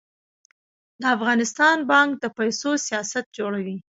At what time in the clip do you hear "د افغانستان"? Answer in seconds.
1.01-1.77